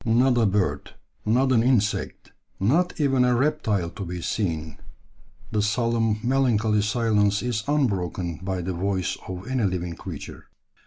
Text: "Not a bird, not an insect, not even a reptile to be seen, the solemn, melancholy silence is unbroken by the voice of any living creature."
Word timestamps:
"Not 0.03 0.35
a 0.35 0.47
bird, 0.47 0.95
not 1.27 1.51
an 1.51 1.61
insect, 1.61 2.31
not 2.59 2.99
even 2.99 3.23
a 3.23 3.35
reptile 3.35 3.91
to 3.91 4.03
be 4.03 4.19
seen, 4.19 4.77
the 5.51 5.61
solemn, 5.61 6.19
melancholy 6.23 6.81
silence 6.81 7.43
is 7.43 7.63
unbroken 7.67 8.39
by 8.41 8.61
the 8.63 8.73
voice 8.73 9.15
of 9.27 9.47
any 9.47 9.65
living 9.65 9.93
creature." 9.93 10.47